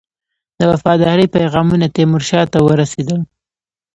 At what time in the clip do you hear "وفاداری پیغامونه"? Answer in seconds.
0.71-1.85